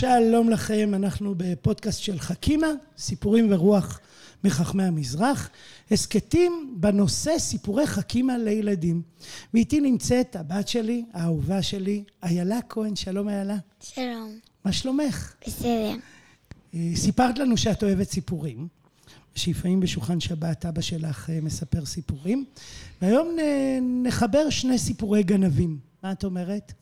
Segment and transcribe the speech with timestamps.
[0.00, 2.66] שלום לכם, אנחנו בפודקאסט של חכימה,
[2.98, 4.00] סיפורים ורוח
[4.44, 5.50] מחכמי המזרח,
[5.90, 9.02] הסכתים בנושא סיפורי חכימה לילדים.
[9.54, 13.56] ואיתי נמצאת הבת שלי, האהובה שלי, איילה כהן, שלום איילה.
[13.80, 14.38] שלום.
[14.64, 15.34] מה שלומך?
[15.46, 15.94] בסדר.
[16.74, 18.68] אה, סיפרת לנו שאת אוהבת סיפורים,
[19.34, 22.44] שלפעמים בשולחן שבת אבא שלך אה, מספר סיפורים,
[23.02, 23.36] והיום
[24.02, 25.78] נחבר שני סיפורי גנבים.
[26.02, 26.72] מה את אומרת?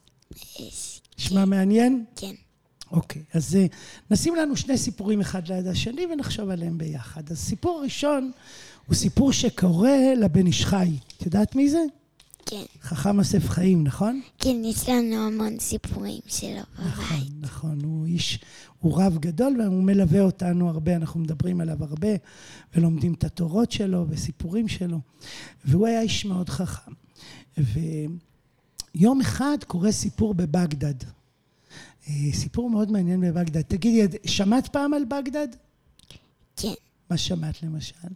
[1.19, 2.05] נשמע מעניין?
[2.17, 2.35] כן.
[2.91, 3.67] אוקיי, אז אה,
[4.11, 7.31] נשים לנו שני סיפורים אחד ליד השני ונחשוב עליהם ביחד.
[7.31, 8.31] אז סיפור ראשון
[8.87, 10.91] הוא סיפור שקורה לבן איש חי.
[11.17, 11.83] את יודעת מי זה?
[12.47, 12.63] כן.
[12.83, 14.21] חכם אסף חיים, נכון?
[14.39, 17.33] כן, יש לנו המון סיפורים שלו נכון, בבית.
[17.41, 17.79] נכון.
[17.85, 18.39] הוא איש,
[18.81, 22.09] הוא רב גדול והוא מלווה אותנו הרבה, אנחנו מדברים עליו הרבה
[22.75, 24.99] ולומדים את התורות שלו וסיפורים שלו.
[25.65, 26.93] והוא היה איש מאוד חכם.
[28.95, 31.18] ויום אחד קורה סיפור בבגדד.
[32.09, 33.63] אה, סיפור מאוד מעניין בבגדד.
[33.63, 35.49] תגידי, שמעת פעם על בגדד?
[36.57, 36.73] כן.
[37.11, 38.09] מה שמעת למשל?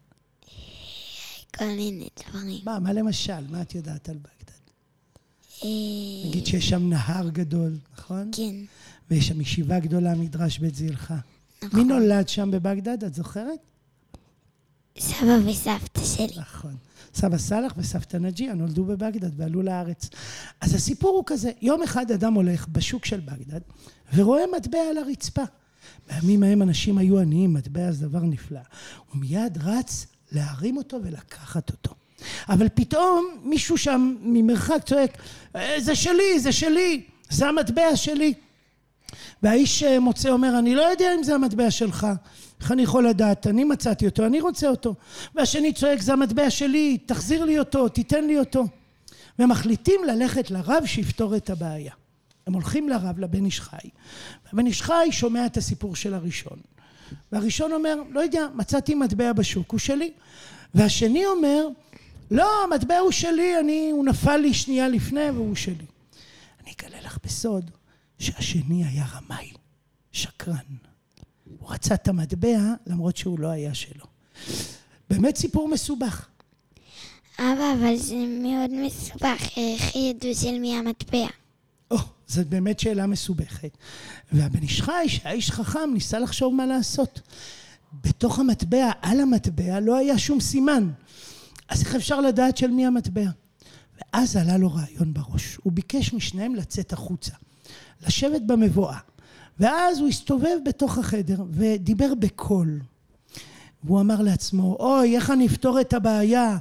[1.59, 2.61] כל מיני דברים.
[2.65, 3.47] מה, מה למשל?
[3.51, 4.63] מה את יודעת על בגדד?
[5.65, 8.31] אה, נגיד שיש שם נהר גדול, נכון?
[8.37, 8.55] כן.
[9.11, 11.17] ויש שם ישיבה גדולה, מדרש בית זילחה.
[11.63, 11.81] נכון.
[11.81, 13.05] מי נולד שם בבגדד?
[13.05, 13.59] את זוכרת?
[14.99, 16.27] סבא וסבתא שלי.
[16.37, 16.77] נכון.
[17.15, 20.09] סבא סאלח וסבתא נג'יה נולדו בבגדד ועלו לארץ.
[20.61, 23.61] אז הסיפור הוא כזה, יום אחד אדם הולך בשוק של בגדד
[24.15, 25.43] ורואה מטבע על הרצפה.
[26.09, 28.61] בימים ההם אנשים היו עניים, מטבע זה דבר נפלא.
[29.11, 31.95] הוא מיד רץ להרים אותו ולקחת אותו.
[32.49, 35.17] אבל פתאום מישהו שם ממרחק צועק,
[35.57, 38.35] "אה, זה שלי, זה שלי, זה המטבע שלי.
[39.43, 42.07] והאיש אה, מוצא אומר, אני לא יודע אם זה המטבע שלך.
[42.61, 43.47] איך אני יכול לדעת?
[43.47, 44.95] אני מצאתי אותו, אני רוצה אותו.
[45.35, 48.65] והשני צועק, זה המטבע שלי, תחזיר לי אותו, תיתן לי אותו.
[49.39, 51.93] ומחליטים ללכת לרב שיפתור את הבעיה.
[52.47, 53.89] הם הולכים לרב, לבן איש חי.
[54.47, 56.59] והבן איש חי שומע את הסיפור של הראשון.
[57.33, 60.13] והראשון אומר, לא יודע, מצאתי מטבע בשוק, הוא שלי.
[60.75, 61.67] והשני אומר,
[62.31, 65.87] לא, המטבע הוא שלי, אני, הוא נפל לי שנייה לפני והוא שלי.
[66.65, 67.71] אני אגלה לך בסוד
[68.23, 69.53] שהשני היה רמאי,
[70.13, 70.57] שקרן.
[71.45, 74.05] הוא רצה את המטבע למרות שהוא לא היה שלו.
[75.11, 76.27] באמת סיפור מסובך.
[77.39, 79.49] אבא, אבל זה מאוד מסובך.
[79.57, 81.27] איך ידעו של מי המטבע?
[81.91, 81.97] או,
[82.27, 83.79] זאת באמת שאלה מסובכת.
[84.33, 87.21] והבן איש חי, שהיה איש חכם, ניסה לחשוב מה לעשות.
[88.05, 90.91] בתוך המטבע, על המטבע, לא היה שום סימן.
[91.69, 93.27] אז איך אפשר לדעת של מי המטבע?
[93.99, 95.57] ואז עלה לו רעיון בראש.
[95.63, 97.33] הוא ביקש משניהם לצאת החוצה,
[98.07, 98.99] לשבת במבואה.
[99.59, 102.81] ואז הוא הסתובב בתוך החדר ודיבר בקול.
[103.85, 106.57] והוא אמר לעצמו, אוי, איך אני אפתור את הבעיה?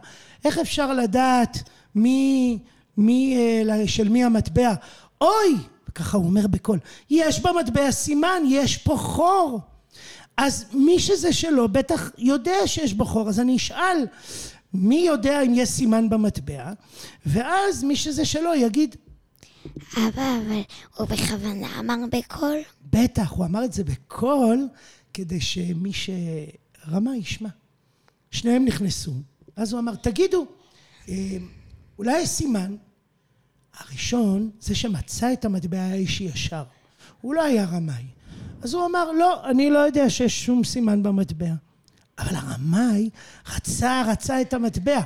[0.46, 1.58] איך אפשר לדעת
[1.96, 2.60] מי,
[2.98, 4.74] מי, אה, של מי המטבע?
[5.22, 5.56] אוי!
[5.90, 9.60] וככה הוא אומר בקול, יש במטבע סימן, יש פה חור.
[10.38, 14.06] אז מי שזה שלו בטח יודע שיש בו חור, אז אני אשאל,
[14.74, 16.72] מי יודע אם יש סימן במטבע?
[17.26, 18.96] ואז מי שזה שלו יגיד,
[19.98, 20.62] אבא, אבל
[20.96, 22.58] הוא בכוונה אמר בקול?
[22.92, 24.68] בטח, הוא אמר את זה בקול
[25.14, 27.50] כדי שמי שרמה ישמע.
[28.32, 29.14] שניהם נכנסו,
[29.56, 30.46] אז הוא אמר, תגידו,
[31.10, 31.38] אה,
[31.98, 32.76] אולי יש סימן?
[33.78, 36.64] הראשון, זה שמצא את המטבע היה ישר.
[37.22, 38.04] הוא לא היה רמאי.
[38.62, 41.54] אז הוא אמר, לא, אני לא יודע שיש שום סימן במטבע.
[42.20, 43.10] אבל הרמאי
[43.56, 45.02] רצה, רצה את המטבע.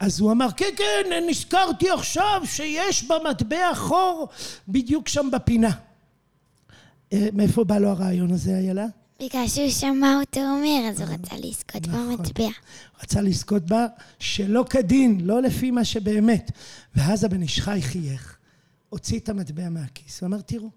[0.00, 4.28] אז הוא אמר, כן, כן, נזכרתי עכשיו שיש במטבע חור
[4.68, 5.70] בדיוק שם בפינה.
[7.12, 8.86] אה, מאיפה בא לו הרעיון הזה, איילה?
[9.22, 12.16] בגלל שהוא שמע אותו אומר, אז הוא רצה לזכות נכון.
[12.16, 12.48] במטבע.
[13.02, 13.86] רצה לזכות בה
[14.18, 16.50] שלא כדין, לא לפי מה שבאמת.
[16.94, 18.36] ואז הבן איש חי חייך,
[18.88, 20.70] הוציא את המטבע מהכיס, ואמר, תראו,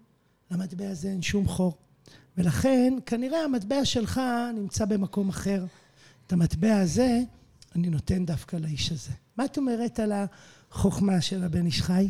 [0.50, 1.76] למטבע הזה אין שום חור.
[2.38, 4.20] ולכן, כנראה המטבע שלך
[4.54, 5.64] נמצא במקום אחר.
[6.26, 7.20] את המטבע הזה,
[7.74, 9.12] אני נותן דווקא לאיש הזה.
[9.36, 12.08] מה את אומרת על החוכמה של הבן איש חי?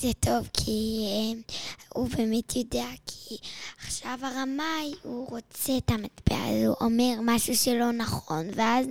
[0.00, 1.40] זה טוב, כי אה,
[1.94, 3.36] הוא באמת יודע, כי
[3.86, 8.86] עכשיו הרמאי, הוא רוצה את המטבע, אז הוא אומר משהו שלא נכון, ואז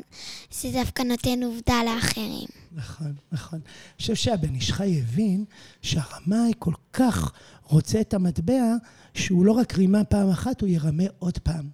[0.51, 2.47] זה דווקא נותן עובדה לאחרים.
[2.71, 3.59] נכון, נכון.
[3.63, 5.45] אני חושב שהבן איש חי הבין
[5.81, 7.31] שהרמאי כל כך
[7.63, 8.75] רוצה את המטבע,
[9.13, 11.69] שהוא לא רק רימה פעם אחת, הוא ירמה עוד פעם.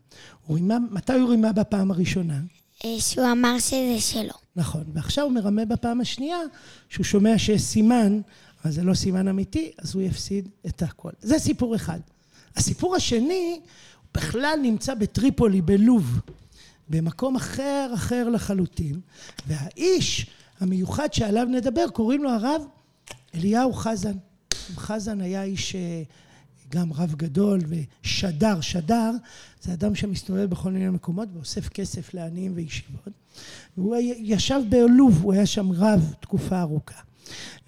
[0.46, 2.40] הוא רימה, מתי הוא רימה בפעם הראשונה?
[2.86, 4.34] אה, שהוא אמר שזה שלו.
[4.56, 4.84] נכון.
[4.94, 6.38] ועכשיו הוא מרמה בפעם השנייה,
[6.90, 8.22] שהוא שומע שיש סימן,
[8.64, 11.12] אבל זה לא סימן אמיתי, אז הוא יפסיד את הכל.
[11.22, 12.00] זה סיפור אחד.
[12.56, 16.20] הסיפור השני, הוא בכלל נמצא בטריפולי, בלוב,
[16.90, 19.00] במקום אחר, אחר לחלוטין,
[19.48, 20.28] והאיש
[20.60, 22.62] המיוחד שעליו נדבר, קוראים לו הרב
[23.36, 24.18] אליהו חזן.
[24.76, 26.04] חזן היה איש אה,
[26.70, 29.12] גם רב גדול ושדר, שדר,
[29.62, 33.14] זה אדם שמסתובב בכל מיני מקומות ואוסף כסף לעניים וישיבות.
[33.78, 37.02] והוא ישב בעלוב, הוא היה שם רב תקופה ארוכה.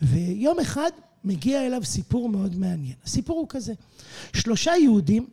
[0.02, 0.92] ויום אחד
[1.24, 2.96] מגיע אליו סיפור מאוד מעניין.
[3.04, 3.74] הסיפור הוא כזה,
[4.34, 5.28] שלושה יהודים,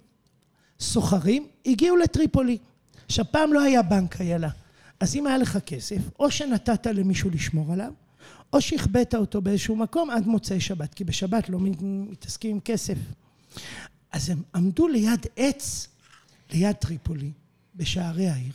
[0.81, 2.59] סוחרים, הגיעו לטריפולי.
[3.07, 4.51] עכשיו פעם לא היה בנק איילה,
[5.01, 7.93] אז אם היה לך כסף, או שנתת למישהו לשמור עליו,
[8.53, 12.99] או שהחבאת אותו באיזשהו מקום עד מוצאי שבת, כי בשבת לא מתעסקים עם כסף.
[14.13, 15.89] אז הם עמדו ליד עץ,
[16.53, 17.31] ליד טריפולי,
[17.77, 18.53] בשערי העיר,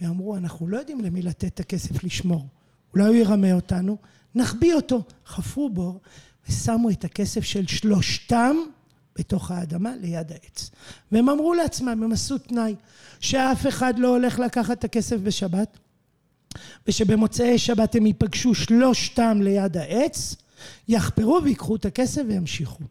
[0.00, 2.46] ואמרו, אנחנו לא יודעים למי לתת את הכסף לשמור.
[2.94, 3.96] אולי הוא ירמה אותנו,
[4.34, 5.02] נחביא אותו.
[5.26, 6.00] חפרו בור
[6.48, 8.56] ושמו את הכסף של שלושתם
[9.18, 10.70] בתוך האדמה ליד העץ.
[11.12, 12.74] והם אמרו לעצמם, הם עשו תנאי,
[13.20, 15.78] שאף אחד לא הולך לקחת את הכסף בשבת,
[16.86, 20.36] ושבמוצאי שבת הם ייפגשו שלושתם ליד העץ,
[20.88, 22.84] יחפרו ויקחו את הכסף וימשיכו.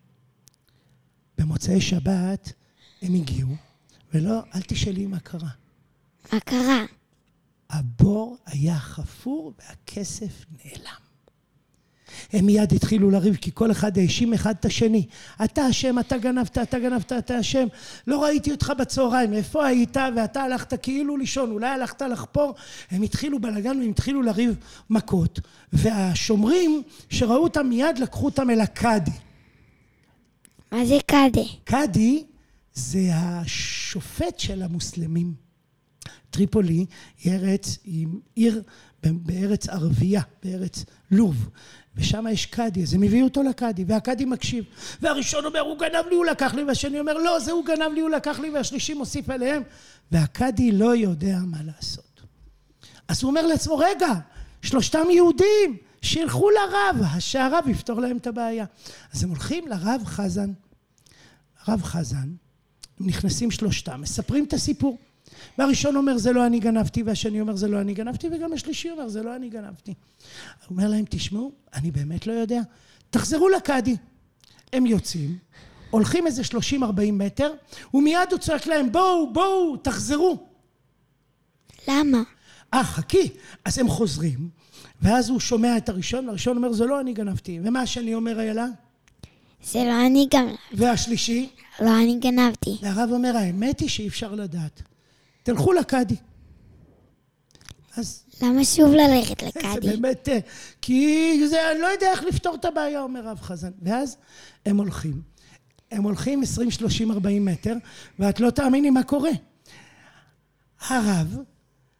[1.37, 2.53] במוצאי שבת
[3.01, 3.55] הם הגיעו,
[4.13, 5.49] ולא, אל תשאלי מה קרה.
[6.33, 6.85] מה קרה?
[7.71, 11.01] הבור היה חפור והכסף נעלם.
[12.33, 15.05] הם מיד התחילו לריב, כי כל אחד האשים אחד את השני.
[15.43, 17.67] אתה אשם, אתה גנבת, אתה גנבת, אתה אשם.
[18.07, 19.97] לא ראיתי אותך בצהריים, איפה היית?
[20.15, 22.55] ואתה הלכת כאילו לישון, אולי הלכת לחפור.
[22.91, 24.55] הם התחילו בלאגן והם התחילו לריב
[24.89, 25.39] מכות.
[25.73, 29.11] והשומרים שראו אותם מיד לקחו אותם אל הקאדי.
[30.71, 31.47] מה זה קאדי?
[31.63, 32.23] קאדי
[32.73, 35.50] זה השופט של המוסלמים.
[36.29, 36.85] טריפולי
[37.23, 38.63] היא ארץ, היא עיר
[39.03, 41.49] בארץ ערבייה, בארץ לוב.
[41.95, 44.63] ושם יש קאדי, אז הם הביאו אותו לקאדי, והקאדי מקשיב.
[45.01, 48.01] והראשון אומר, הוא גנב לי, הוא לקח לי, והשני אומר, לא, זה הוא גנב לי,
[48.01, 49.63] הוא לקח לי, והשלישי מוסיף עליהם,
[50.11, 52.21] והקאדי לא יודע מה לעשות.
[53.07, 54.13] אז הוא אומר לעצמו, רגע,
[54.61, 58.65] שלושתם יהודים, שילכו לרב, שהרב יפתור להם את הבעיה.
[59.13, 60.51] אז הם הולכים לרב חזן.
[61.65, 62.29] הרב חזן,
[62.99, 64.97] נכנסים שלושתם, מספרים את הסיפור.
[65.57, 69.07] והראשון אומר זה לא אני גנבתי, והשני אומר זה לא אני גנבתי, וגם השלישי אומר
[69.07, 69.93] זה לא אני גנבתי.
[70.67, 72.61] הוא אומר להם, תשמעו, אני באמת לא יודע.
[73.09, 73.95] תחזרו לקאדי.
[74.73, 75.37] הם יוצאים,
[75.89, 76.55] הולכים איזה 30-40
[77.11, 77.53] מטר,
[77.93, 80.47] ומיד הוא צועק להם, בואו, בואו, תחזרו.
[81.87, 82.21] למה?
[82.73, 83.29] אה, חכי.
[83.65, 84.49] אז הם חוזרים,
[85.01, 87.59] ואז הוא שומע את הראשון, והראשון אומר, זה לא אני גנבתי.
[87.63, 88.67] ומה השני אומר, איילה?
[89.63, 90.57] זה לא אני גנבתי.
[90.73, 91.49] והשלישי?
[91.79, 92.77] לא אני גנבתי.
[92.81, 94.81] והרב אומר, האמת היא שאי אפשר לדעת.
[95.43, 96.15] תלכו לקאדי.
[97.97, 98.23] אז...
[98.41, 99.87] למה שוב ללכת לקאדי?
[99.87, 100.39] זה באמת, אה,
[100.81, 103.71] כי זה, אני לא יודע איך לפתור את הבעיה, אומר רב חזן.
[103.81, 104.17] ואז
[104.65, 105.21] הם הולכים.
[105.91, 107.73] הם הולכים 20, 30, 40 מטר,
[108.19, 109.31] ואת לא תאמיני מה קורה.
[110.87, 111.37] הרב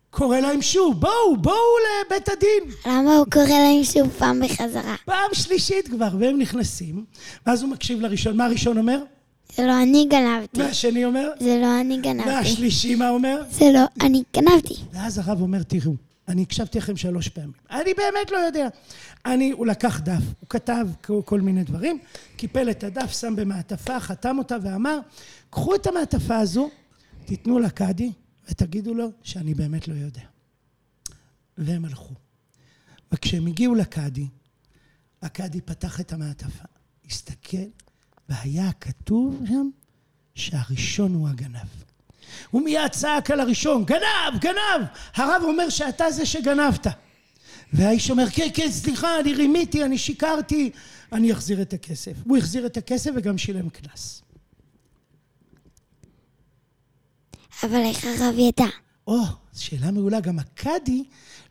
[0.10, 1.56] קורא להם שוב, בואו, בואו
[2.06, 2.76] לבית הדין.
[2.86, 4.96] למה הוא קורא להם שוב פעם בחזרה?
[5.06, 7.06] פעם שלישית כבר, והם נכנסים,
[7.46, 8.38] ואז הוא מקשיב לראשון.
[8.38, 9.04] מה הראשון אומר?
[9.56, 10.62] זה לא אני גנבתי.
[10.62, 11.32] והשני אומר?
[11.40, 12.30] זה לא אני גנבתי.
[12.30, 13.44] והשלישי מה אומר?
[13.52, 14.74] זה לא אני גנבתי.
[14.92, 15.96] ואז הרב אומר, תראו,
[16.28, 17.52] אני הקשבתי לכם שלוש פעמים.
[17.72, 18.68] אני באמת לא יודע.
[19.26, 20.88] אני, הוא לקח דף, הוא כתב
[21.26, 22.00] כל מיני דברים,
[22.36, 25.00] קיפל את הדף, שם במעטפה, חתם אותה ואמר,
[25.50, 26.70] קחו את המעטפה הזו,
[27.26, 28.12] תיתנו לקאדי
[28.50, 30.22] ותגידו לו שאני באמת לא יודע.
[31.58, 32.14] והם הלכו.
[33.12, 34.28] וכשהם הגיעו לקאדי,
[35.22, 36.64] הקאדי פתח את המעטפה,
[37.10, 37.58] הסתכל,
[38.30, 39.70] והיה כתוב שם
[40.36, 41.68] שהראשון הוא הגנב.
[42.52, 44.88] הוא מיד צעק על הראשון, גנב, גנב!
[45.16, 46.88] הרב אומר שאתה זה שגנבת.
[47.74, 50.72] והאיש אומר, כן, כן, סליחה, אני רימיתי, אני שיקרתי,
[51.12, 52.12] אני אחזיר את הכסף.
[52.26, 54.22] הוא החזיר את הכסף וגם שילם קנס.
[57.64, 58.66] אבל איך הרב ידע?
[59.08, 59.22] או,
[59.54, 60.20] שאלה מעולה.
[60.20, 61.04] גם הקאדי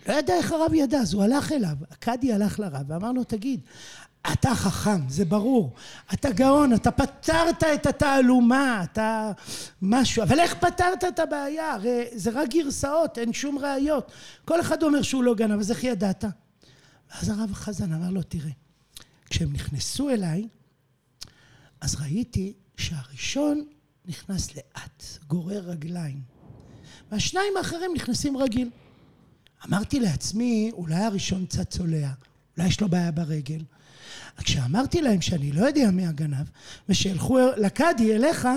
[0.09, 1.77] לא ידע איך הרב ידע, אז הוא הלך אליו.
[1.91, 3.61] הקאדי הלך לרב ואמר לו, תגיד,
[4.33, 5.75] אתה חכם, זה ברור.
[6.15, 9.33] אתה גאון, אתה פתרת את התעלומה, אתה
[9.83, 10.23] משהו.
[10.23, 11.73] אבל איך פתרת את הבעיה?
[11.73, 14.13] הרי זה רק גרסאות, אין שום ראיות.
[14.45, 16.25] כל אחד אומר שהוא לא גנב, אז איך ידעת?
[17.11, 18.51] ואז הרב חזן אמר לו, תראה,
[19.31, 20.49] כשהם נכנסו אליי,
[21.81, 23.65] אז ראיתי שהראשון
[24.07, 26.21] נכנס לאט, גורר רגליים.
[27.11, 28.71] והשניים האחרים נכנסים רגיל.
[29.69, 32.11] אמרתי לעצמי, אולי הראשון קצת צולע,
[32.57, 33.63] אולי יש לו בעיה ברגל.
[34.45, 36.47] כשאמרתי להם שאני לא יודע מי הגנב,
[36.89, 38.49] ושילכו לקאדי אליך,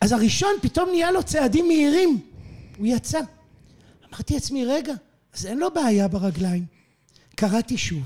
[0.00, 2.20] אז הראשון פתאום נהיה לו צעדים מהירים.
[2.78, 3.20] הוא יצא.
[4.10, 4.94] אמרתי לעצמי, רגע,
[5.34, 6.66] אז אין לו בעיה ברגליים.
[7.34, 8.02] קראתי שוב.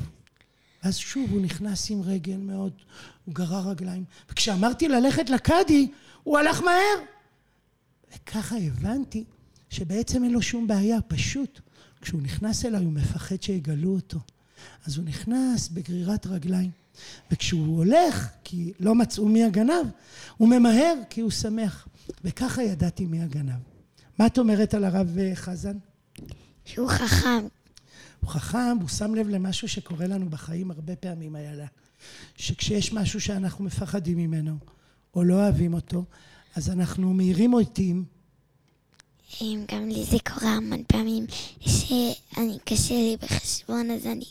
[0.82, 2.72] ואז שוב הוא נכנס עם רגל מאוד,
[3.24, 4.04] הוא גרר רגליים.
[4.30, 5.88] וכשאמרתי ללכת לקאדי,
[6.22, 7.04] הוא הלך מהר.
[8.14, 9.24] וככה הבנתי
[9.70, 11.60] שבעצם אין לו שום בעיה, פשוט
[12.00, 14.18] כשהוא נכנס אליי הוא מפחד שיגלו אותו.
[14.86, 16.70] אז הוא נכנס בגרירת רגליים.
[17.30, 19.87] וכשהוא הולך, כי לא מצאו מי הגנב,
[20.37, 21.88] הוא ממהר כי הוא שמח.
[22.25, 23.61] וככה ידעתי מי הגנב.
[24.18, 25.76] מה את אומרת על הרב אה, חזן?
[26.64, 27.47] שהוא חכם.
[28.20, 31.66] הוא חכם, הוא שם לב למשהו שקורה לנו בחיים הרבה פעמים, איילה.
[32.37, 34.56] שכשיש משהו שאנחנו מפחדים ממנו,
[35.14, 36.04] או לא אוהבים אותו,
[36.56, 38.04] אז אנחנו מאירים אותים
[39.42, 41.26] גם לי זה קורה המון פעמים
[41.60, 44.25] שאני קשה לי בחשבון, אז אני,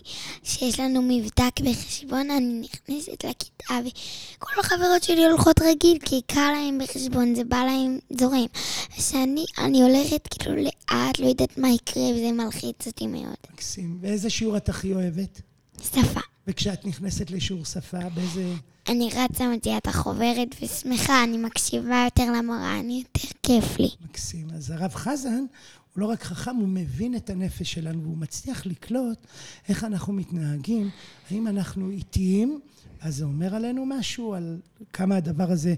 [0.43, 6.79] כשיש לנו מבדק בחשבון, אני נכנסת לכיתה וכל החברות שלי הולכות רגיל, כי קל להם
[6.83, 8.45] בחשבון, זה בא להם זורם.
[8.97, 13.35] כשאני אני הולכת כאילו לאט, לא יודעת מה יקרה, וזה מלחיץ אותי מאוד.
[13.53, 13.97] מקסים.
[14.01, 15.41] ואיזה שיעור את הכי אוהבת?
[15.83, 16.19] שפה.
[16.49, 18.53] וכשאת נכנסת לשיעור שפה, באיזה...
[18.89, 23.89] אני רצה, מוציאה את החוברת ושמחה, אני מקשיבה יותר למורה, אני יותר כיף לי.
[24.01, 24.47] מקסים.
[24.55, 25.45] אז הרב חזן
[25.93, 29.17] הוא לא רק חכם, הוא מבין את הנפש שלנו, והוא מצליח לקלוט
[29.69, 30.89] איך אנחנו מתנהגים,
[31.31, 32.59] האם אנחנו איטיים,
[33.01, 34.59] אז זה אומר עלינו משהו, על
[34.93, 35.75] כמה הדבר הזה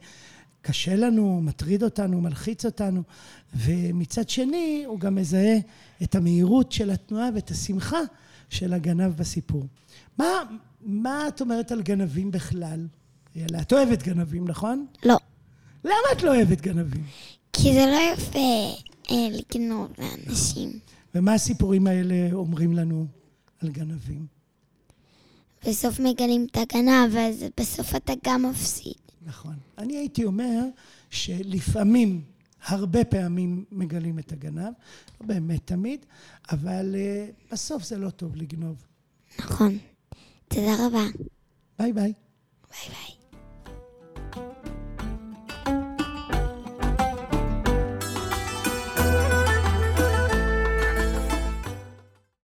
[0.61, 3.03] קשה לנו, מטריד אותנו, מלחיץ אותנו,
[3.55, 5.57] ומצד שני, הוא גם מזהה
[6.03, 7.99] את המהירות של התנועה ואת השמחה
[8.49, 9.65] של הגנב בסיפור.
[10.17, 10.25] מה,
[10.81, 12.87] מה את אומרת על גנבים בכלל?
[13.35, 14.85] יאללה, את אוהבת גנבים, נכון?
[15.05, 15.17] לא.
[15.83, 17.03] למה את לא אוהבת גנבים?
[17.53, 18.75] כי זה לא יפה
[19.11, 20.79] אה, לגנוב לאנשים.
[21.15, 23.05] ומה הסיפורים האלה אומרים לנו
[23.61, 24.25] על גנבים?
[25.67, 28.93] בסוף מגלים את הגנב, אז בסוף אתה גם מפסיד.
[29.25, 29.55] נכון.
[29.77, 30.59] אני הייתי אומר
[31.09, 32.21] שלפעמים,
[32.63, 34.73] הרבה פעמים מגלים את הגנב,
[35.21, 36.05] לא באמת תמיד,
[36.51, 38.85] אבל אה, בסוף זה לא טוב לגנוב.
[39.39, 39.77] נכון.
[40.47, 41.03] תודה רבה.
[41.79, 42.13] ביי ביי.
[42.69, 43.20] ביי ביי.